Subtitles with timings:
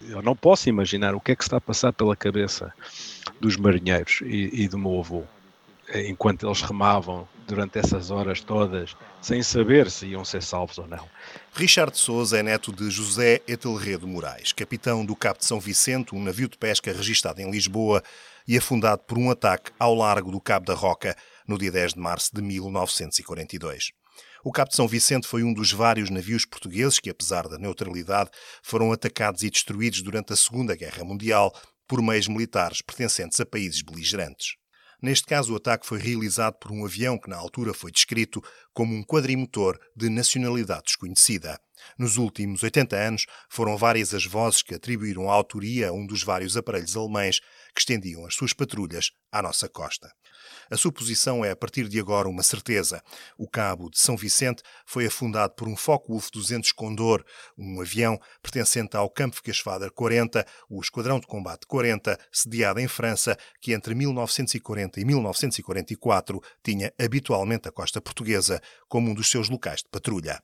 [0.00, 2.72] Eu não posso imaginar o que é que está a passar pela cabeça
[3.40, 5.24] dos marinheiros e, e do meu avô
[5.92, 11.06] enquanto eles remavam durante essas horas todas, sem saber se iam ser salvos ou não.
[11.52, 16.22] Richard Souza é neto de José Etelredo Moraes, capitão do Cabo de São Vicente, um
[16.22, 18.02] navio de pesca registado em Lisboa
[18.48, 21.16] e afundado por um ataque ao largo do Cabo da Roca
[21.46, 23.92] no dia 10 de março de 1942.
[24.46, 28.28] O Cabo de São Vicente foi um dos vários navios portugueses que, apesar da neutralidade,
[28.62, 31.50] foram atacados e destruídos durante a Segunda Guerra Mundial
[31.88, 34.56] por meios militares pertencentes a países beligerantes.
[35.00, 38.42] Neste caso, o ataque foi realizado por um avião que, na altura, foi descrito
[38.74, 41.58] como um quadrimotor de nacionalidade desconhecida.
[41.98, 46.22] Nos últimos 80 anos, foram várias as vozes que atribuíram a autoria a um dos
[46.22, 47.40] vários aparelhos alemães
[47.74, 50.12] que estendiam as suas patrulhas à nossa costa.
[50.70, 53.02] A suposição é, a partir de agora, uma certeza.
[53.36, 57.24] O cabo de São Vicente foi afundado por um Focke-Wulf 200 Condor,
[57.56, 63.72] um avião pertencente ao Kampfgeschwader 40, o Esquadrão de Combate 40, sediado em França, que
[63.72, 69.88] entre 1940 e 1944 tinha habitualmente a costa portuguesa como um dos seus locais de
[69.90, 70.42] patrulha.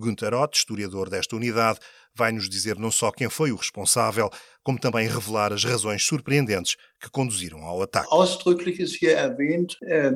[0.00, 1.78] Günther Ott, historiador desta unidade,
[2.14, 4.30] vai nos dizer não só quem foi o responsável,
[4.62, 8.08] como também revelar as razões surpreendentes que conduziram ao ataque.
[8.10, 10.12] Ausdrücklich ist hier erwähnt, äh,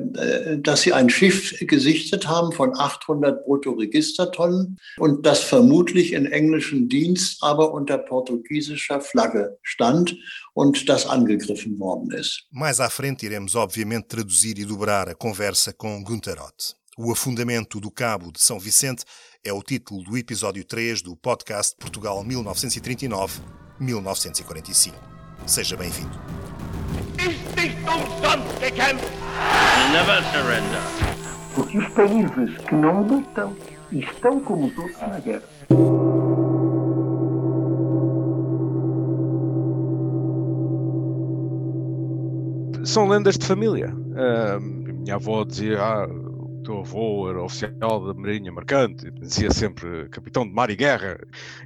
[0.59, 7.41] dass sie ein Schiff gesichtet haben von 800 Bruttoregistertonnen und das vermutlich in englischen Dienst,
[7.41, 10.15] aber unter portugiesischer Flagge stand
[10.53, 12.45] und das angegriffen worden ist.
[12.51, 16.75] Mais à frente iremos obviamente traduzir e dobrar a conversa com Günther Ott.
[16.97, 19.03] O afundamento do Cabo de São Vicente
[19.43, 24.93] é o título do episódio 3 do podcast Portugal 1939-1945.
[25.45, 26.17] Seja bem-vindo.
[31.53, 33.53] Porque os países que não lutam
[33.91, 35.43] estão como os outros na guerra.
[42.85, 43.93] São lendas de família.
[43.93, 46.07] Uh, minha avó dizia, ah,
[46.65, 51.19] teu avô era oficial da Marinha Mercante, dizia sempre capitão de mar e guerra,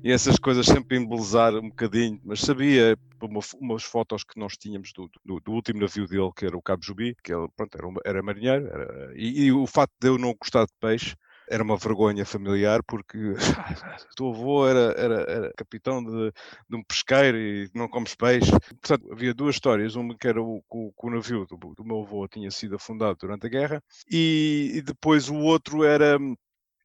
[0.04, 4.92] e essas coisas sempre embelezar um bocadinho, mas sabia uma, umas fotos que nós tínhamos
[4.92, 7.88] do, do, do, último navio dele, que era o Cabo Jubi, que ele pronto, era,
[8.06, 11.16] era marinheiro, era, e, e, o facto de eu não gostar de peixe
[11.50, 13.36] era uma vergonha familiar porque o
[14.16, 16.32] teu avô era, era, era capitão de,
[16.70, 18.52] de, um pesqueiro e não comes peixe.
[18.52, 19.96] Portanto, havia duas histórias.
[19.96, 23.48] Uma que era o, o, o navio do, do, meu avô tinha sido afundado durante
[23.48, 26.18] a guerra e, e depois o outro era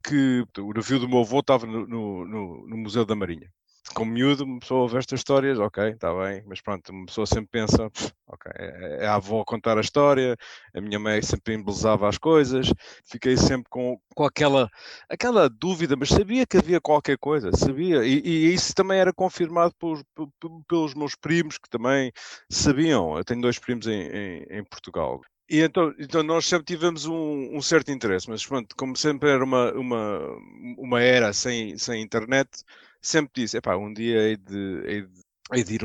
[0.03, 3.51] que o navio do meu avô estava no, no, no Museu da Marinha
[3.95, 7.49] como miúdo, uma pessoa ouve estas histórias, ok, está bem, mas pronto, uma pessoa sempre
[7.53, 7.91] pensa,
[8.27, 10.37] ok, é, é a avó contar a história,
[10.75, 12.73] a minha mãe sempre embelezava as coisas,
[13.05, 14.69] fiquei sempre com, com aquela,
[15.09, 19.75] aquela dúvida, mas sabia que havia qualquer coisa, sabia, e, e isso também era confirmado
[19.79, 20.03] por,
[20.69, 22.13] pelos meus primos, que também
[22.51, 27.05] sabiam, eu tenho dois primos em, em, em Portugal, e então, então nós sempre tivemos
[27.05, 30.21] um, um, certo interesse, mas pronto, como sempre era uma, uma,
[30.79, 32.49] uma era sem, sem internet,
[33.05, 35.21] sempre disse, epá, um dia hei de, hei de,
[35.53, 35.83] hei de ir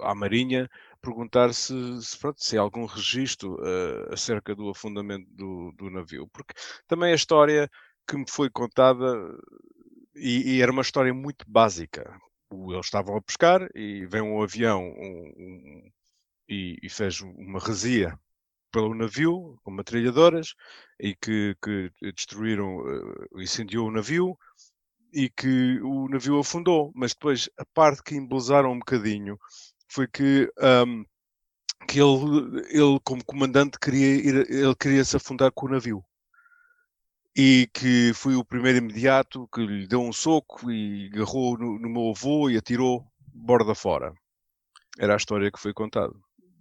[0.00, 0.68] à Marinha
[1.00, 6.28] perguntar se, se, pronto, se há algum registro uh, acerca do afundamento do, do, navio,
[6.28, 6.54] porque
[6.86, 7.70] também a história
[8.06, 9.04] que me foi contada,
[10.14, 12.20] e, e era uma história muito básica,
[12.52, 15.90] eles estavam a pescar e vem um avião um, um,
[16.48, 18.18] e, e, fez uma resia
[18.72, 20.54] pelo navio com metralhadoras
[20.98, 24.36] e que, que destruíram, uh, incendiou o navio
[25.12, 26.92] e que o navio afundou.
[26.94, 29.38] Mas depois a parte que embelezaram um bocadinho
[29.88, 30.50] foi que,
[30.86, 31.04] um,
[31.86, 36.04] que ele, ele, como comandante, queria ir, ele queria se afundar com o navio.
[37.36, 41.88] E que foi o primeiro imediato que lhe deu um soco e agarrou no, no
[41.88, 44.12] meu avô e atirou borda fora.
[44.98, 46.12] Era a história que foi contada.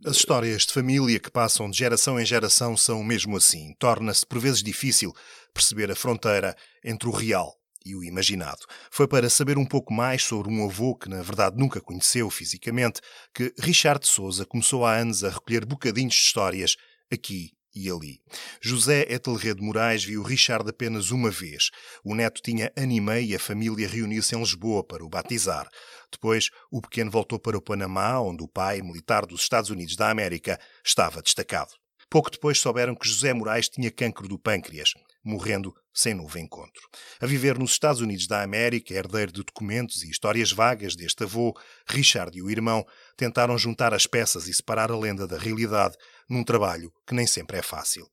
[0.06, 3.74] As histórias de família que passam de geração em geração são mesmo assim.
[3.78, 5.12] Torna-se por vezes difícil
[5.54, 6.56] perceber a fronteira
[6.86, 8.66] entre o real e o imaginado.
[8.92, 13.02] Foi para saber um pouco mais sobre um avô que, na verdade, nunca conheceu fisicamente,
[13.34, 16.76] que Richard Souza começou há anos a recolher bocadinhos de histórias
[17.12, 18.20] aqui e ali.
[18.62, 21.70] José Etelredo Moraes viu Richard apenas uma vez.
[22.04, 25.70] O neto tinha anime e a família reuniu-se em Lisboa para o batizar.
[26.12, 30.10] Depois, o pequeno voltou para o Panamá, onde o pai, militar dos Estados Unidos da
[30.10, 31.72] América, estava destacado.
[32.10, 34.94] Pouco depois souberam que José Moraes tinha cancro do pâncreas
[35.24, 36.82] morrendo sem novo encontro.
[37.20, 41.58] A viver nos Estados Unidos da América, herdeiro de documentos e histórias vagas deste avô,
[41.88, 42.86] Richard e o irmão
[43.18, 45.98] tentaram juntar as peças e separar a lenda da realidade
[46.30, 48.08] num trabalho que nem sempre é fácil.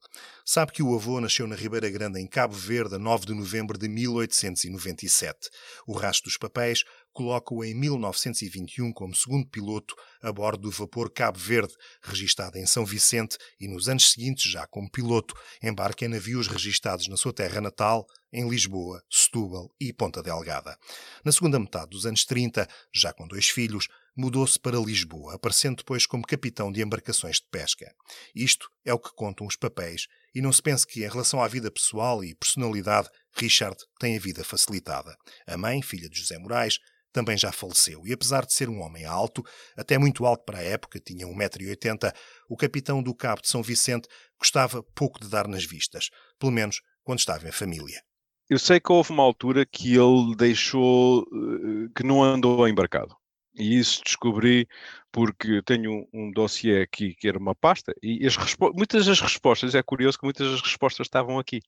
[0.44, 3.76] Sabe que o avô nasceu na Ribeira Grande, em Cabo Verde, a 9 de novembro
[3.76, 5.50] de 1897.
[5.86, 6.82] O rastro dos papéis
[7.12, 12.86] coloca-o em 1921 como segundo piloto a bordo do vapor Cabo Verde, registado em São
[12.86, 17.60] Vicente, e nos anos seguintes, já como piloto, embarca em navios registados na sua terra
[17.60, 20.76] natal, em Lisboa, Setúbal e Ponta Delgada.
[21.24, 26.06] Na segunda metade dos anos 30, já com dois filhos, mudou-se para Lisboa, aparecendo depois
[26.06, 27.92] como capitão de embarcações de pesca.
[28.34, 31.48] Isto é o que contam os papéis, e não se pense que, em relação à
[31.48, 35.14] vida pessoal e personalidade, Richard tem a vida facilitada.
[35.46, 36.78] A mãe, filha de José Moraes,
[37.12, 39.42] também já faleceu, e apesar de ser um homem alto,
[39.76, 42.12] até muito alto para a época, tinha 1,80m,
[42.48, 44.06] o capitão do Cabo de São Vicente
[44.38, 48.02] gostava pouco de dar nas vistas, pelo menos quando estava em família.
[48.48, 53.16] Eu sei que houve uma altura que ele deixou, eh, que não andou embarcado.
[53.58, 54.68] E isso descobri
[55.10, 58.36] porque tenho um, dossiê aqui que era uma pasta e as
[58.74, 61.62] muitas das respostas, é curioso que muitas das respostas estavam aqui.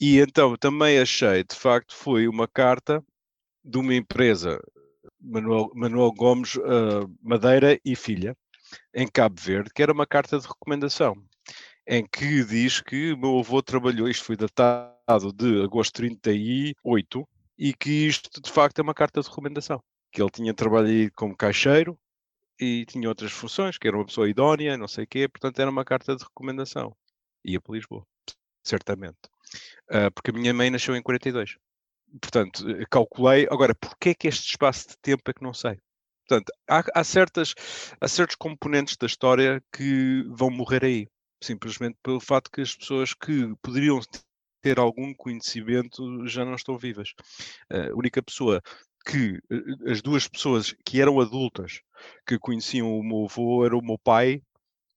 [0.00, 3.04] E então também achei, de facto, foi uma carta
[3.64, 4.60] de uma empresa,
[5.20, 8.36] Manuel, Manuel Gomes uh, Madeira e Filha,
[8.94, 11.14] em Cabo Verde, que era uma carta de recomendação,
[11.86, 17.28] em que diz que meu avô trabalhou, isto foi datado de agosto de 38,
[17.58, 21.36] e que isto de facto é uma carta de recomendação que ele tinha trabalhado como
[21.36, 21.98] caixeiro
[22.60, 25.70] e tinha outras funções, que era uma pessoa idónea, não sei o quê, portanto era
[25.70, 26.94] uma carta de recomendação.
[27.44, 28.06] Ia para Lisboa,
[28.62, 29.18] certamente.
[29.90, 31.56] Uh, porque a minha mãe nasceu em 42.
[32.20, 33.46] Portanto, eh, calculei.
[33.50, 35.78] Agora, porquê é que este espaço de tempo é que não sei?
[36.26, 37.54] Portanto, há, há, certas,
[38.00, 41.08] há certos componentes da história que vão morrer aí.
[41.42, 44.00] Simplesmente pelo fato que as pessoas que poderiam
[44.60, 47.14] ter algum conhecimento já não estão vivas.
[47.70, 48.60] A única pessoa
[49.04, 51.80] que eh, as duas pessoas que eram adultas
[52.26, 54.42] que conheciam o meu avô era o meu pai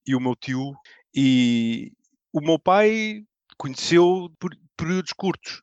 [0.06, 0.72] e o meu tio
[1.14, 1.92] e
[2.32, 3.24] o meu pai
[3.56, 5.62] conheceu por períodos curtos.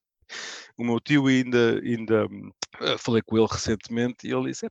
[0.78, 4.70] O meu tio ainda, ainda uh, falei com ele recentemente e ele disse,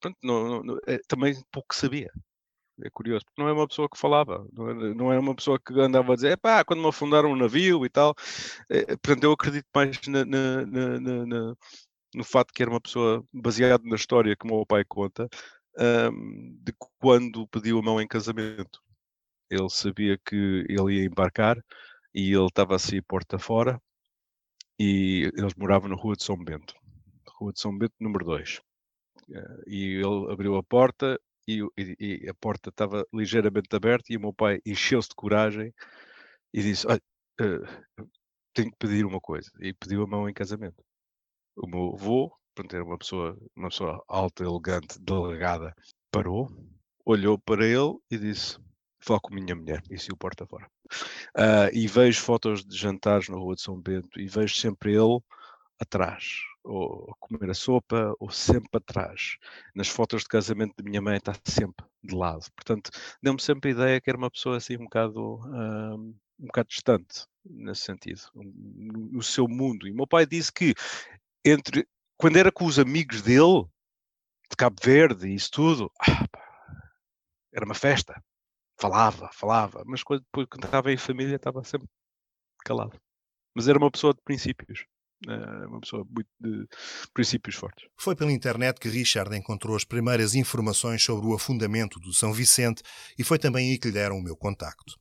[0.00, 2.10] pronto, não, não, é, também pouco sabia.
[2.84, 5.72] É curioso, porque não é uma pessoa que falava, não é, é uma pessoa que
[5.80, 8.14] andava a dizer, pá, quando me afundaram um navio e tal.
[8.68, 11.54] É, portanto, eu acredito mais na, na, na,
[12.16, 15.28] no fato que era uma pessoa baseado na história que o meu pai conta,
[15.78, 18.80] um, de quando pediu a mão em casamento.
[19.50, 21.56] Ele sabia que ele ia embarcar
[22.14, 23.80] e ele estava assim porta fora
[24.78, 26.74] e eles moravam na Rua de São Bento,
[27.38, 28.60] Rua de São Bento número 2.
[29.30, 34.16] Eh, e ele abriu a porta e, e, e, a porta estava ligeiramente aberta e
[34.16, 35.72] o meu pai encheu-se de coragem
[36.52, 37.00] e disse, uh,
[38.54, 39.50] tenho que pedir uma coisa.
[39.60, 40.85] E pediu a mão em casamento
[41.56, 45.74] o meu avô, pronto, era uma pessoa, uma pessoa alta, elegante, delegada,
[46.10, 46.50] parou,
[47.04, 48.58] olhou para ele e disse:
[49.00, 50.68] Fala com minha mulher, e se o porta fora.
[51.36, 55.20] Uh, e vejo fotos de jantares na Rua de São Bento e vejo sempre ele
[55.78, 59.36] atrás, ou a comer a sopa, ou sempre atrás.
[59.74, 62.44] Nas fotos de casamento da minha mãe está sempre de lado.
[62.54, 62.90] Portanto,
[63.22, 65.94] deu-me sempre a ideia que era uma pessoa assim um bocado, uh,
[66.38, 69.86] um bocado distante, nesse sentido, no seu mundo.
[69.86, 70.74] E meu pai disse que
[71.46, 71.86] entre
[72.18, 73.64] quando era com os amigos dele,
[74.50, 76.26] de Cabo Verde e isso tudo, ah,
[77.54, 78.20] era uma festa.
[78.78, 81.88] Falava, falava, mas quando, depois, quando estava em família estava sempre
[82.64, 83.00] calado.
[83.54, 84.84] Mas era uma pessoa de princípios.
[85.26, 86.66] Eh, uma pessoa muito de
[87.14, 87.88] princípios fortes.
[87.96, 92.82] Foi pela internet que Richard encontrou as primeiras informações sobre o afundamento do São Vicente
[93.18, 94.94] e foi também aí que lhe deram o meu contacto.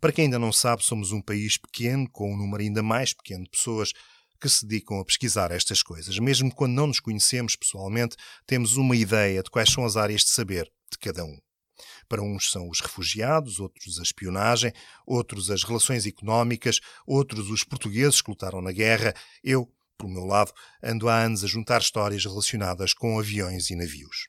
[0.00, 3.44] Para quem ainda não sabe, somos um país pequeno, com um número ainda mais pequeno
[3.44, 3.92] de pessoas
[4.40, 6.18] que se dedicam a pesquisar estas coisas.
[6.18, 8.16] Mesmo quando não nos conhecemos pessoalmente,
[8.46, 11.38] temos uma ideia de quais são as áreas de saber de cada um.
[12.08, 14.72] Para uns são os refugiados, outros a espionagem,
[15.06, 19.14] outros as relações económicas, outros os portugueses que lutaram na guerra.
[19.44, 24.28] Eu, por meu lado, ando há anos a juntar histórias relacionadas com aviões e navios.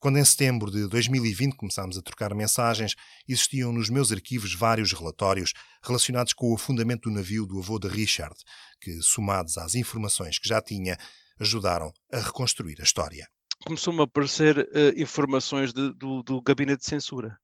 [0.00, 2.94] Quando em setembro de 2020 começámos a trocar mensagens,
[3.26, 5.52] existiam nos meus arquivos vários relatórios
[5.82, 8.36] relacionados com o afundamento do navio do avô de Richard,
[8.80, 10.96] que, somados às informações que já tinha,
[11.40, 13.26] ajudaram a reconstruir a história.
[13.64, 17.36] Começou-me a aparecer uh, informações de, do, do gabinete de censura.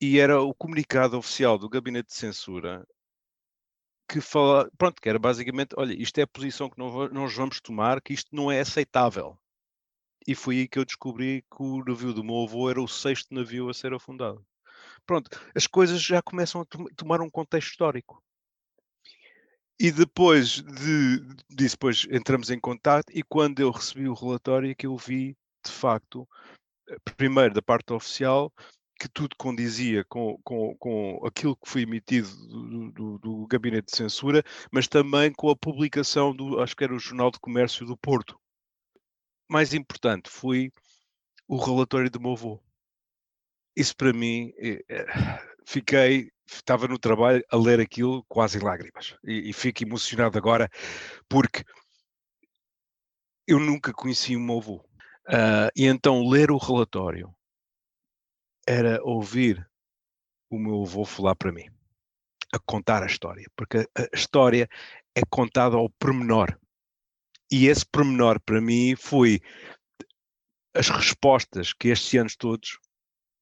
[0.00, 2.82] E era o comunicado oficial do gabinete de censura
[4.08, 8.00] que fala, pronto, que era basicamente, olha, isto é a posição que nós vamos tomar,
[8.00, 9.38] que isto não é aceitável.
[10.26, 13.34] E foi aí que eu descobri que o navio do meu avô era o sexto
[13.34, 14.44] navio a ser afundado.
[15.06, 16.66] Pronto, as coisas já começam a
[16.96, 18.22] tomar um contexto histórico.
[19.78, 24.74] E depois de, disso, depois entramos em contato e quando eu recebi o relatório é
[24.74, 26.26] que eu vi, de facto,
[27.16, 28.52] primeiro da parte oficial,
[28.98, 33.96] que tudo condizia com, com, com aquilo que foi emitido do, do, do, gabinete de
[33.96, 34.42] censura,
[34.72, 38.38] mas também com a publicação do, acho que era o Jornal de Comércio do Porto.
[39.48, 40.70] Mais importante foi
[41.48, 42.62] o relatório do meu avô.
[43.76, 45.06] Isso para mim, é, é,
[45.66, 49.16] fiquei, estava no trabalho a ler aquilo quase em lágrimas.
[49.24, 50.68] E, e fico emocionado agora
[51.28, 51.64] porque
[53.46, 54.76] eu nunca conheci o meu avô.
[55.28, 57.34] Uh, e então ler o relatório
[58.66, 59.68] era ouvir
[60.50, 61.68] o meu avô falar para mim,
[62.52, 64.68] a contar a história, porque a história
[65.14, 66.58] é contada ao pormenor.
[67.50, 69.40] E esse pormenor para mim foi
[70.74, 72.78] as respostas que estes anos todos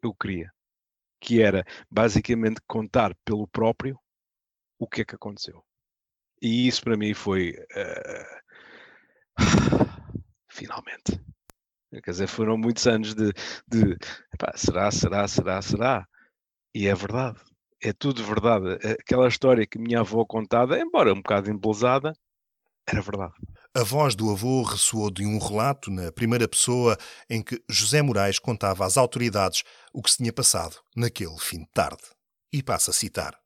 [0.02, 0.52] eu queria,
[1.20, 3.98] que era basicamente contar pelo próprio
[4.78, 5.64] o que é que aconteceu.
[6.40, 8.44] E isso para mim foi uh...
[10.50, 11.20] finalmente.
[12.02, 13.32] Quer dizer, foram muitos anos de,
[13.68, 13.96] de
[14.32, 16.08] epá, será, será, será, será.
[16.74, 17.40] E é verdade.
[17.80, 18.78] É tudo verdade.
[19.00, 22.12] Aquela história que minha avó contava, embora um bocado embelezada,
[22.86, 23.34] era verdade.
[23.76, 26.96] A voz do avô ressoou de um relato na primeira pessoa
[27.28, 31.70] em que José Moraes contava às autoridades o que se tinha passado naquele fim de
[31.74, 32.04] tarde.
[32.52, 33.43] E passa a citar.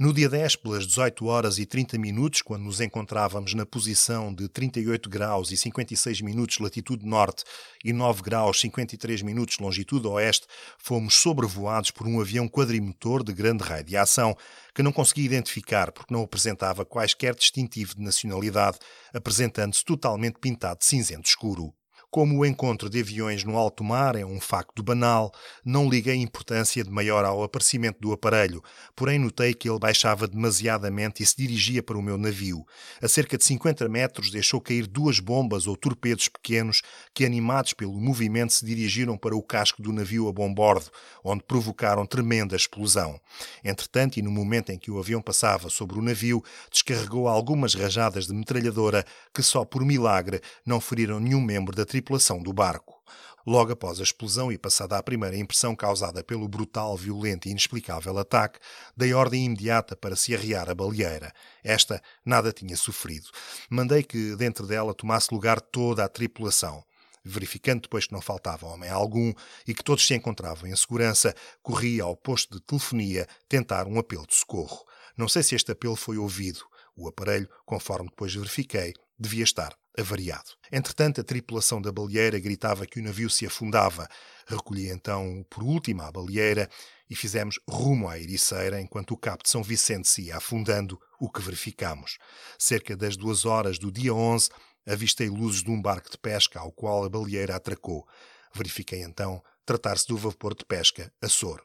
[0.00, 4.48] No dia 10, pelas 18 horas e 30 minutos, quando nos encontrávamos na posição de
[4.48, 7.42] 38 graus e 56 minutos latitude norte
[7.84, 10.46] e 9 graus 53 minutos longitude oeste,
[10.78, 14.36] fomos sobrevoados por um avião quadrimotor de grande raio de ação
[14.72, 18.78] que não consegui identificar porque não apresentava quaisquer distintivo de nacionalidade,
[19.12, 21.74] apresentando-se totalmente pintado de cinzento escuro.
[22.10, 25.30] Como o encontro de aviões no alto mar é um facto banal,
[25.62, 28.62] não liguei importância de maior ao aparecimento do aparelho,
[28.96, 32.64] porém notei que ele baixava demasiadamente e se dirigia para o meu navio.
[33.02, 36.80] A cerca de 50 metros deixou cair duas bombas ou torpedos pequenos
[37.12, 40.90] que, animados pelo movimento, se dirigiram para o casco do navio a bombordo,
[41.22, 43.20] onde provocaram tremenda explosão.
[43.62, 48.26] Entretanto, e no momento em que o avião passava sobre o navio, descarregou algumas rajadas
[48.26, 53.02] de metralhadora que só por milagre não feriram nenhum membro da tripulação tripulação do barco.
[53.44, 58.16] Logo após a explosão e passada a primeira impressão causada pelo brutal, violento e inexplicável
[58.18, 58.60] ataque,
[58.96, 61.32] dei ordem imediata para se arriar a baleeira.
[61.64, 63.28] Esta nada tinha sofrido.
[63.68, 66.84] Mandei que dentro dela tomasse lugar toda a tripulação.
[67.24, 69.32] Verificando depois que não faltava homem algum
[69.66, 74.26] e que todos se encontravam em segurança, corri ao posto de telefonia tentar um apelo
[74.26, 74.84] de socorro.
[75.16, 76.60] Não sei se este apelo foi ouvido.
[76.98, 80.50] O aparelho, conforme depois verifiquei, devia estar avariado.
[80.70, 84.08] Entretanto, a tripulação da baleeira gritava que o navio se afundava.
[84.48, 86.68] Recolhi então, por último, a baleeira
[87.08, 91.30] e fizemos rumo à Ericeira enquanto o cabo de São Vicente se ia afundando, o
[91.30, 92.18] que verificamos.
[92.58, 94.50] Cerca das duas horas do dia 11,
[94.84, 98.04] avistei luzes de um barco de pesca ao qual a baleeira atracou.
[98.52, 101.62] Verifiquei então tratar-se do vapor de pesca Açor.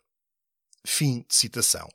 [0.86, 1.90] Fim de citação.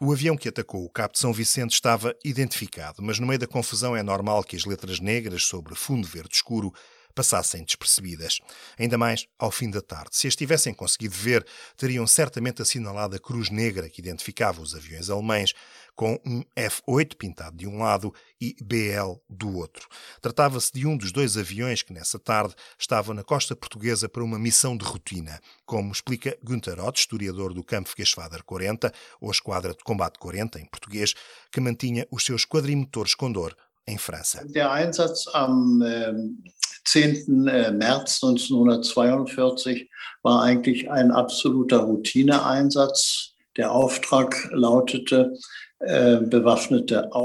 [0.00, 3.48] O avião que atacou o Cabo de São Vicente estava identificado, mas no meio da
[3.48, 6.72] confusão é normal que as letras negras sobre fundo verde escuro
[7.12, 8.38] passassem despercebidas.
[8.78, 10.10] Ainda mais ao fim da tarde.
[10.12, 11.44] Se as tivessem conseguido ver,
[11.76, 15.52] teriam certamente assinalado a cruz negra que identificava os aviões alemães,
[15.98, 19.88] com um F-8 pintado de um lado e BL do outro.
[20.22, 24.38] Tratava-se de um dos dois aviões que nessa tarde estavam na costa portuguesa para uma
[24.38, 30.20] missão de rotina, como explica Günther Ott, historiador do Kampfgeschwader 40, ou Esquadra de Combate
[30.20, 31.14] 40 em português,
[31.50, 34.46] que mantinha os seus quadrimotores Condor em França.
[34.46, 37.28] Der Einsatz am 10.
[37.28, 39.88] Äh, März 1942
[40.22, 43.34] war eigentlich ein absoluter Routineeinsatz.
[43.58, 45.32] Der Auftrag lautete,
[45.82, 46.20] äh,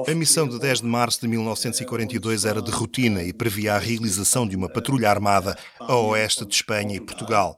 [0.07, 4.47] a missão de 10 de março de 1942 era de rotina e previa a realização
[4.47, 7.55] de uma patrulha armada a oeste de Espanha e Portugal.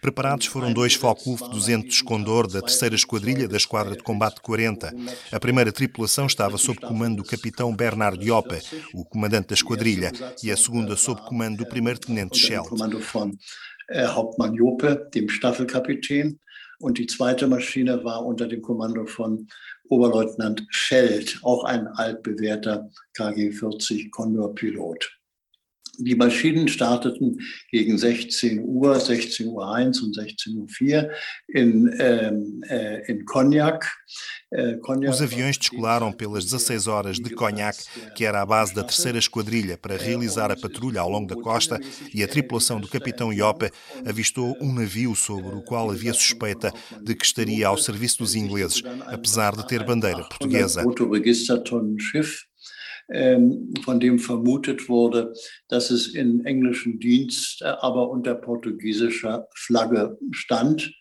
[0.00, 4.92] Preparados foram dois Focke-Wulf 200 Condor da terceira esquadrilha da Esquadra de Combate 40.
[5.30, 8.60] A primeira tripulação estava sob comando do capitão Bernard Joppe,
[8.92, 12.38] o comandante da esquadrilha, e a segunda sob comando do primeiro-tenente
[13.88, 14.06] Schelt.
[14.06, 16.40] Hauptmann Joppe, dem Staffelkapitän,
[16.78, 19.48] und die zweite Maschine war unter dem Kommando von
[19.88, 25.15] Oberleutnant Schelt, auch ein altbewährter KG-40 Condor-Pilot.
[25.98, 27.38] Die Maschinen starteten
[27.70, 31.10] gegen 16 Uhr, 16 Uhr 1 und 16 Uhr 4
[31.48, 33.84] in, ähm, äh, in Cognac.
[34.50, 34.76] Äh,
[35.08, 37.78] Os aviões descolaram pelas 16 horas de Cognac,
[38.14, 41.80] que era a base da terceira esquadrilha, para realizar a patrulha ao longo da costa
[42.14, 43.70] e a tripulação do capitão Iope
[44.04, 46.72] avistou um navio sobre o qual havia suspeita
[47.02, 50.84] de que estaria ao serviço dos ingleses, apesar de ter bandeira portuguesa.
[53.08, 55.32] Ähm, von dem vermutet wurde,
[55.68, 60.92] dass es in englischen Dienst, äh, aber unter portugiesischer Flagge stand.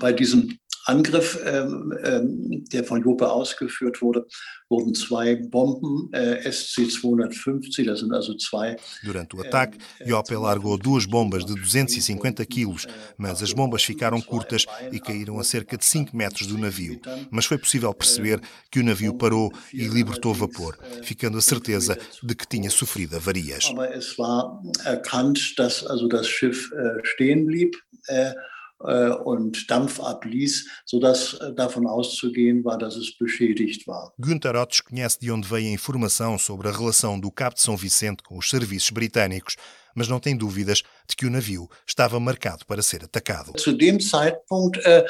[0.00, 4.26] Bei diesem Angriff, ähm, ähm, der von Jope ausgeführt wurde,
[4.68, 8.76] wurden zwei Bomben äh, SC-250, das sind also zwei.
[9.02, 12.86] Durante o ataque, Jope largou duas bombas de 250 quilos,
[13.16, 17.00] mas as bombas ficaram curtas e caíram a cerca de 5 metros do navio.
[17.30, 22.34] Mas foi possível perceber que o navio parou e libertou vapor, ficando a certeza de
[22.34, 23.70] que tinha sofrido avarias.
[23.70, 27.74] Aber es war erkannt, dass also das Schiff äh, stehen blieb.
[28.80, 34.12] Äh, und Dampf abließ, sodass äh, davon auszugehen war, dass es beschädigt war.
[34.18, 37.76] Günther Ottes conhece de onde veio a informação sobre a relação do Cabo de São
[37.76, 39.56] Vicente com os serviços britânicos
[39.94, 43.52] mas não tem dúvidas de que o navio estava marcado para ser atacado.
[44.84, 45.04] Äh,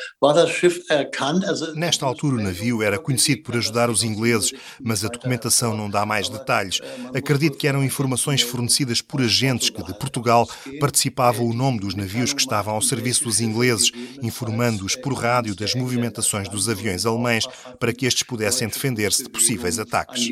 [1.74, 6.04] Nesta altura, o navio era conhecido por ajudar os ingleses, mas a documentação não dá
[6.04, 6.80] mais detalhes.
[7.14, 10.48] Acredito que eram informações fornecidas por agentes que, de Portugal,
[10.80, 13.90] participavam o nome dos navios que estavam ao serviço dos ingleses,
[14.22, 17.46] informando-os por rádio das movimentações dos aviões alemães
[17.78, 20.28] para que estes pudessem defender-se de possíveis ataques.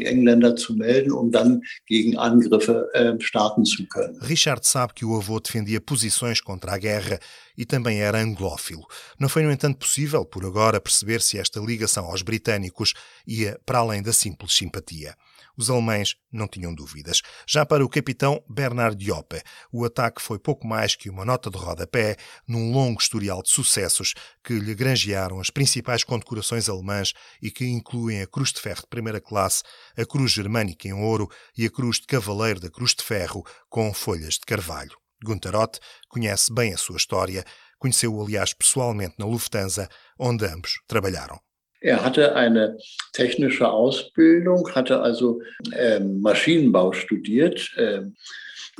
[4.21, 7.19] Richard sabe que o avô defendia posições contra a guerra
[7.57, 8.87] e também era anglófilo.
[9.19, 12.95] Não foi, no entanto, possível, por agora, perceber se esta ligação aos britânicos
[13.27, 15.17] ia para além da simples simpatia.
[15.57, 17.21] Os alemães não tinham dúvidas.
[17.47, 21.59] Já para o capitão Bernard Dioppe, o ataque foi pouco mais que uma nota de
[21.59, 22.17] rodapé
[22.49, 28.23] num longo historial de sucessos que lhe granjearam as principais condecorações alemãs e que incluem
[28.23, 29.63] a Cruz de Ferro de primeira classe,
[29.97, 33.93] a Cruz Germânica em ouro e a Cruz de Cavaleiro da Cruz de Ferro com
[33.93, 34.97] folhas de carvalho.
[35.23, 35.79] Gunther Ott
[36.09, 37.45] conhece bem a sua história,
[37.79, 41.41] conheceu-o, aliás, pessoalmente na Lufthansa, onde ambos trabalharam.
[41.83, 42.79] Er hatte eine
[43.13, 48.03] technische Ausbildung, hatte also äh, Maschinenbau studiert äh,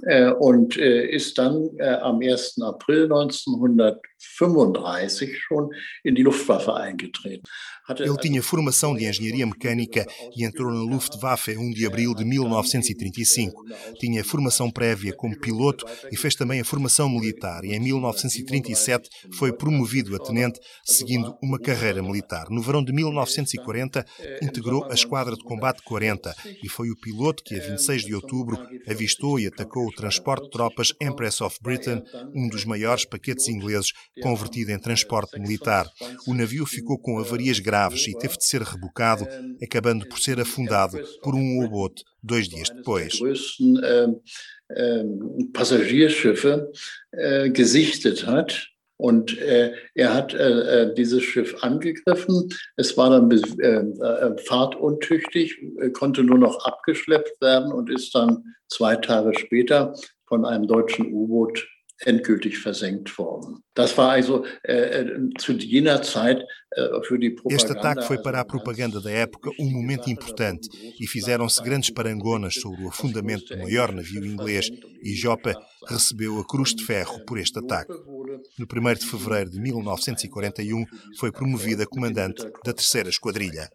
[0.03, 2.63] äh, und äh, ist dann äh, am 1.
[2.63, 3.09] April
[4.41, 5.69] 1935 schon
[6.05, 7.43] in die Luftwaffe eingetreten.
[7.99, 13.65] Ele tinha formação de engenharia mecânica e entrou na Luftwaffe 1 de abril de 1935.
[13.99, 19.53] Tinha formação prévia como piloto e fez também a formação militar e em 1937 foi
[19.53, 22.47] promovido a tenente, seguindo uma carreira militar.
[22.51, 24.07] No verão de 1940
[24.41, 28.57] integrou a Esquadra de Combate 40 e foi o piloto que, a 26 de outubro,
[28.87, 33.93] avistou e atacou o transporte de tropas Empress of Britain, um dos maiores paquetes ingleses
[34.21, 35.89] convertido em transporte militar.
[36.27, 39.27] O navio ficou com avarias graves e teve de ser rebocado,
[39.63, 43.19] acabando por ser afundado por um U-boot dois dias depois.
[45.53, 46.71] Passagierschiffe
[47.13, 48.69] äh, gesichtet hat.
[48.99, 52.49] Und äh, er hat äh, äh, dieses Schiff angegriffen.
[52.77, 55.59] Es war dann äh, fahrtuntüchtig,
[55.93, 59.93] konnte nur noch abgeschleppt werden und ist dann zwei Tage später
[60.29, 61.67] von einem deutschen U-Boot
[62.05, 63.63] endgültig versenkt worden.
[63.75, 67.57] Das war also äh, äh, zu jener Zeit äh, für die Propaganda.
[67.57, 70.69] Este ataque foi para a propaganda da época um momento importante
[71.01, 74.71] e fizeram-se grandes parangonas sobre o afundamento do maior navio inglês
[75.03, 75.55] e Jopa
[75.89, 77.93] recebeu a Cruz de Ferro por este ataque.
[78.59, 80.85] No 1 de fevereiro de 1941
[81.19, 83.71] foi promovida comandante da Terceira Esquadrilha.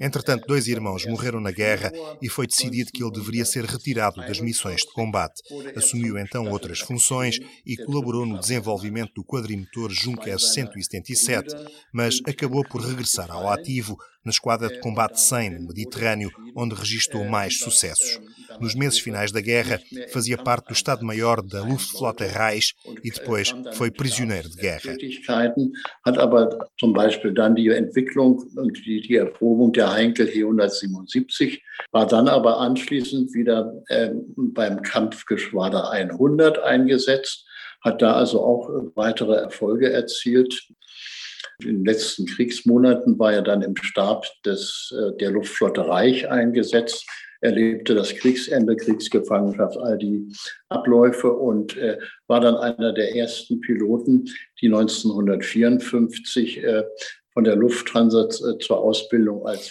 [0.00, 4.38] Entretanto, dois irmãos morreram na guerra e foi decidido que ele deveria ser retirado das
[4.38, 5.42] missões de combate.
[5.74, 11.54] Assumiu então outras funções e colaborou no desenvolvimento do quadrimotor Junkers 177,
[11.92, 17.24] mas acabou por regressar ao ativo na esquadra de combate 100 no Mediterrâneo, onde registrou
[17.24, 18.20] mais sucessos.
[18.60, 19.80] Nos meses finais da guerra,
[20.12, 24.96] fazia parte do Estado-Maior da Luftflotte Reich e depois foi prisioneiro de guerra.
[26.04, 31.60] Hat aber zum Beispiel dann die Entwicklung und die, die Erprobung der Heinkel He-177,
[31.90, 37.46] war dann aber anschließend wieder äh, beim Kampfgeschwader 100 eingesetzt,
[37.82, 40.68] hat da also auch weitere Erfolge erzielt.
[41.60, 47.06] In den letzten Kriegsmonaten war er dann im Stab des, äh, der Luftflotte Reich eingesetzt.
[47.40, 50.32] Erlebte das Kriegsende, Kriegsgefangenschaft, all die
[50.70, 54.24] Abläufe und äh, war dann einer der ersten Piloten,
[54.60, 56.84] die 1954 äh,
[58.86, 59.02] als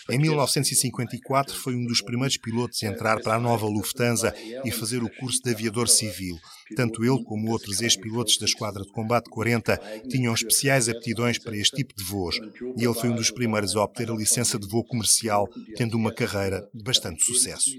[0.10, 4.34] Em 1954 foi um dos primeiros pilotos a entrar para a nova Lufthansa
[4.66, 6.38] e fazer o curso de aviador civil.
[6.76, 9.78] Tanto ele como outros ex-pilotos da Esquadra de Combate 40
[10.10, 12.38] tinham especiais aptidões para este tipo de voos
[12.76, 15.48] e ele foi um dos primeiros a obter a licença de voo comercial,
[15.78, 17.70] tendo uma carreira de bastante sucesso.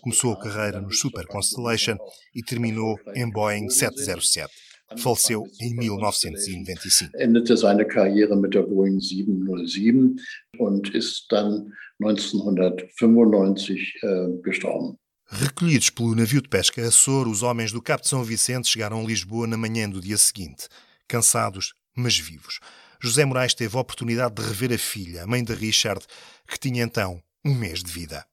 [0.00, 1.96] Começou a carreira no Super Constellation
[2.34, 4.73] e terminou em Boeing 707.
[4.98, 7.10] Faleceu em 1995.
[7.18, 10.16] Endete seine Karriere mit der Boeing 707
[10.58, 14.98] und ist dann 1995 äh, gestorben.
[15.26, 19.04] Recolhidos pelo navio de pesca Açor, os homens do Cabo de São Vicente chegaram a
[19.04, 20.68] Lisboa na manhã do dia seguinte.
[21.08, 22.60] Cansados, mas vivos.
[23.00, 26.04] José Moraes teve a oportunidade de rever a filha, a mãe de Richard,
[26.46, 28.24] que tinha então um mês de vida.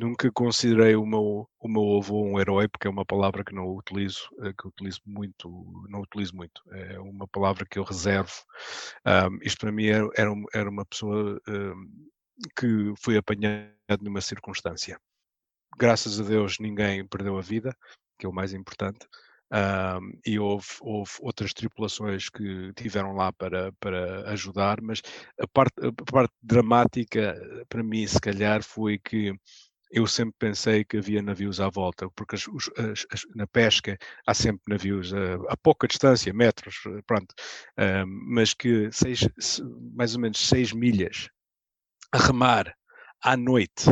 [0.00, 3.66] Nunca considerei o meu, o meu avô um herói, porque é uma palavra que não
[3.66, 5.48] utilizo, eh, que utilizo muito,
[5.88, 6.62] não utilizo muito.
[6.70, 8.30] É uma palavra que eu reservo.
[9.04, 10.08] Um, isto para mim era,
[10.54, 12.08] era uma pessoa um,
[12.56, 15.00] que foi apanhada numa circunstância.
[15.76, 17.76] Graças a Deus ninguém perdeu a vida,
[18.16, 19.04] que é o mais importante.
[19.50, 25.02] Um, e houve, houve, outras tripulações que tiveram lá para, para ajudar, mas
[25.40, 27.34] a parte, a parte dramática
[27.68, 29.34] para mim, se calhar, foi que
[29.90, 32.44] eu sempre pensei que havia navios à volta, porque as,
[32.76, 33.96] as, as, na pesca
[34.26, 37.34] há sempre navios a, a pouca distância, metros, pronto,
[38.06, 39.20] mas que seis,
[39.94, 41.28] mais ou menos seis milhas
[42.12, 42.74] a remar
[43.22, 43.86] à noite,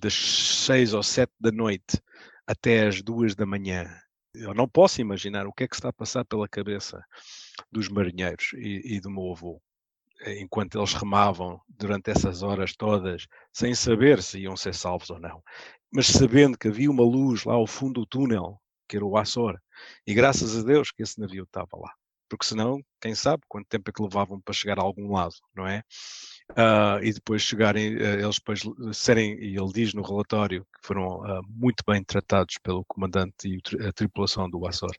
[0.00, 2.00] das seis ou sete da noite
[2.46, 3.88] até às duas da manhã.
[4.34, 7.02] Eu não posso imaginar o que é que está a passar pela cabeça
[7.72, 9.60] dos marinheiros e, e do meu avô
[10.26, 15.42] enquanto eles remavam durante essas horas todas, sem saber se iam ser salvos ou não,
[15.92, 19.58] mas sabendo que havia uma luz lá ao fundo do túnel, que era o Açor,
[20.06, 21.92] e graças a Deus que esse navio estava lá,
[22.28, 25.66] porque senão, quem sabe quanto tempo é que levavam para chegar a algum lado, não
[25.66, 25.82] é?
[26.52, 28.60] Uh, e depois chegarem, uh, eles depois
[28.92, 33.86] serem, e ele diz no relatório, que foram uh, muito bem tratados pelo comandante e
[33.86, 34.90] a tripulação do Açor.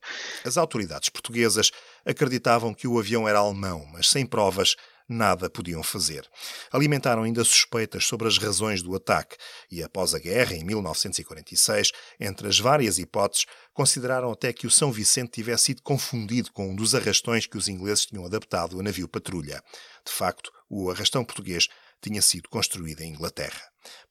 [0.46, 1.72] As autoridades portuguesas
[2.06, 4.76] acreditavam que o avião era alemão, mas sem provas
[5.10, 6.30] nada podiam fazer.
[6.72, 9.36] Alimentaram ainda suspeitas sobre as razões do ataque
[9.72, 14.92] e, após a guerra, em 1946, entre as várias hipóteses, consideraram até que o São
[14.92, 19.08] Vicente tivesse sido confundido com um dos arrastões que os ingleses tinham adaptado a navio
[19.08, 19.64] patrulha.
[20.06, 21.68] De facto, o arrastão português
[22.02, 23.62] tinha sido construído em Inglaterra.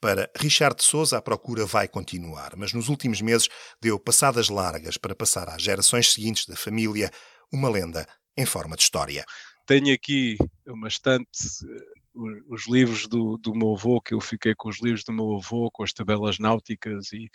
[0.00, 3.48] Para Richard de Souza, a procura vai continuar, mas nos últimos meses
[3.80, 7.10] deu passadas largas para passar às gerações seguintes da família
[7.52, 8.06] uma lenda
[8.36, 9.24] em forma de história
[9.68, 11.28] tenho aqui uma estante,
[11.68, 15.36] eh, os livros do, do meu avô, que eu fiquei com os livros do meu
[15.36, 17.30] avô, com as tabelas náuticas e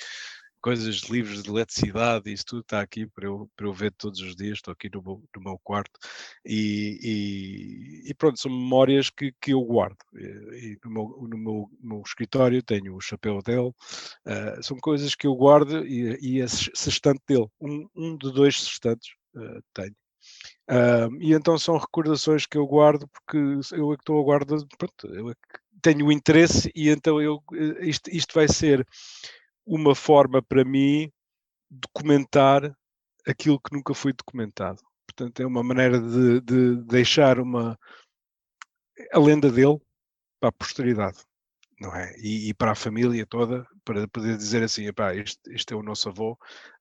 [0.60, 4.36] coisas, livros de eletricidade, isso tudo está aqui para eu, para eu ver todos os
[4.36, 5.92] dias, estou aqui no meu, no meu quarto.
[6.46, 9.98] E, e, e, pronto, são memórias que, que eu guardo.
[10.14, 15.28] E, no, meu, no meu, meu escritório tenho o chapéu dele, uh, são coisas que
[15.28, 19.96] eu guardo e, e esse, estante dele, um, um de dois estantes uh, tenho.
[20.70, 23.38] Uh, e então são recordações que eu guardo porque
[23.76, 27.44] eu é que estou a guardar, pronto, eu é que tenho interesse e então eu,
[27.54, 28.88] eh, isto, isto vai ser
[29.66, 31.12] uma forma para mim
[31.70, 32.74] documentar
[33.28, 34.82] aquilo que nunca foi documentado.
[35.06, 37.78] Portanto, é uma maneira de, de deixar uma
[39.12, 39.80] a lenda dele
[40.40, 41.20] para a posteridade
[41.84, 42.16] não é?
[42.18, 45.84] E, e, para a família toda, para poder dizer assim, epá, este, este é o
[45.84, 46.34] nosso avô,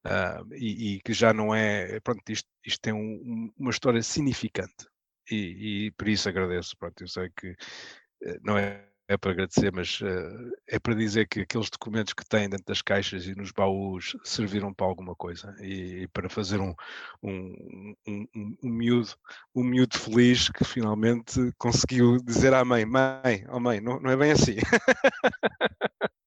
[0.07, 4.87] uh, e, e, que já não é, pronto, isto, isto tem um, uma história significante,
[5.31, 7.57] e, e, por isso agradeço, pronto, eu sei que
[8.25, 12.25] eh, não é é para agradecer, mas uh, é para dizer que aqueles documentos que
[12.27, 16.61] têm dentro das caixas e nos baús serviram para alguma coisa e, e para fazer
[16.61, 16.75] um,
[17.23, 18.27] um, um,
[18.62, 19.11] um, miúdo,
[19.55, 24.17] um miúdo feliz que finalmente conseguiu dizer à mãe: Mãe, oh mãe, não, não é
[24.17, 24.57] bem assim.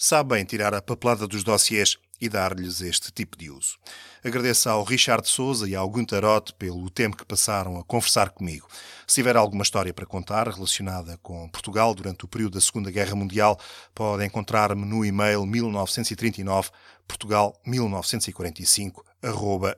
[0.00, 3.76] Sabe bem tirar a papelada dos dossiês e dar-lhes este tipo de uso.
[4.24, 8.68] Agradeço ao Richard Souza e ao Guntarote pelo tempo que passaram a conversar comigo.
[9.08, 13.16] Se tiver alguma história para contar relacionada com Portugal durante o período da Segunda Guerra
[13.16, 13.58] Mundial,
[13.92, 16.70] pode encontrar-me no e-mail 1939
[17.08, 19.02] portugal1945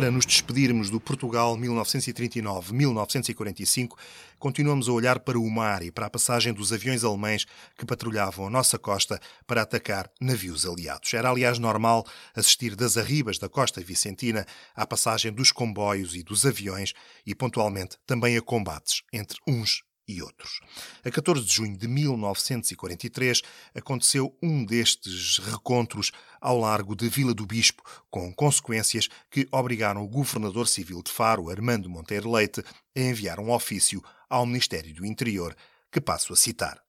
[0.00, 3.98] Para nos despedirmos do Portugal 1939-1945,
[4.38, 8.46] continuamos a olhar para o mar e para a passagem dos aviões alemães que patrulhavam
[8.46, 11.12] a nossa costa para atacar navios aliados.
[11.12, 16.46] Era, aliás, normal assistir das arribas da costa vicentina à passagem dos comboios e dos
[16.46, 16.94] aviões
[17.26, 20.60] e, pontualmente, também a combates entre uns e outros.
[21.04, 23.42] A 14 de junho de 1943
[23.74, 30.08] aconteceu um destes recontros ao largo de Vila do Bispo, com consequências que obrigaram o
[30.08, 32.62] governador civil de Faro, Armando Monteiro Leite,
[32.96, 35.56] a enviar um ofício ao Ministério do Interior,
[35.90, 36.80] que passo a citar.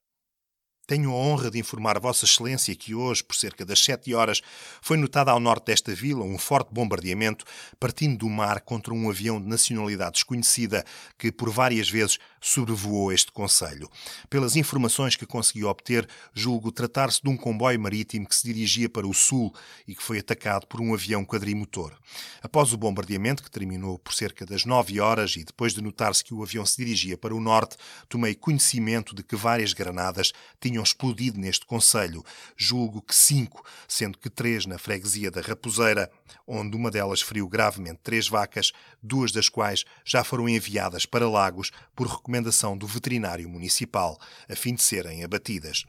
[0.91, 4.41] Tenho a honra de informar Vossa Excelência que hoje, por cerca das sete horas,
[4.81, 7.45] foi notado ao norte desta vila um forte bombardeamento
[7.79, 10.83] partindo do mar contra um avião de nacionalidade desconhecida
[11.17, 13.89] que por várias vezes sobrevoou este concelho.
[14.29, 19.07] Pelas informações que consegui obter, julgo tratar-se de um comboio marítimo que se dirigia para
[19.07, 19.53] o sul
[19.87, 21.93] e que foi atacado por um avião quadrimotor.
[22.41, 26.33] Após o bombardeamento, que terminou por cerca das nove horas e depois de notar-se que
[26.33, 27.77] o avião se dirigia para o norte,
[28.09, 32.23] tomei conhecimento de que várias granadas tinham explodido neste concelho.
[32.57, 36.11] Julgo que cinco, sendo que três na freguesia da Raposeira,
[36.47, 41.71] onde uma delas feriu gravemente três vacas, duas das quais já foram enviadas para Lagos
[41.95, 44.17] por recomendação do veterinário municipal,
[44.49, 45.85] a fim de serem abatidas.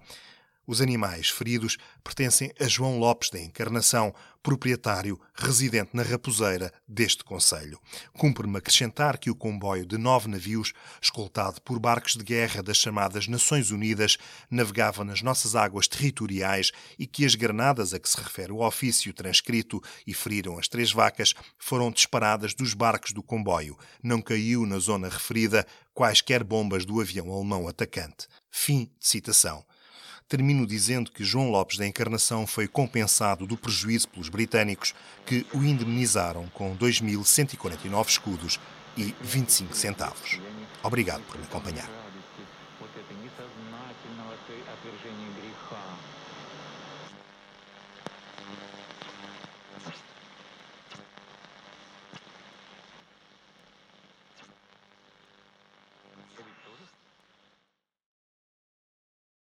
[0.65, 7.81] Os animais feridos pertencem a João Lopes da Encarnação, proprietário residente na Raposeira deste Conselho.
[8.13, 13.27] Cumpre-me acrescentar que o comboio de nove navios, escoltado por barcos de guerra das chamadas
[13.27, 14.17] Nações Unidas,
[14.49, 19.13] navegava nas nossas águas territoriais e que as granadas a que se refere o ofício
[19.13, 23.77] transcrito e feriram as três vacas foram disparadas dos barcos do comboio.
[24.01, 28.29] Não caiu na zona referida quaisquer bombas do avião alemão atacante.
[28.49, 29.65] Fim de citação
[30.33, 34.95] termino dizendo que João Lopes da Encarnação foi compensado do prejuízo pelos britânicos
[35.27, 38.59] que o indemnizaram com 2.149 escudos
[38.97, 40.41] e 25 centavos.
[40.83, 42.02] Obrigado por me acompanhar.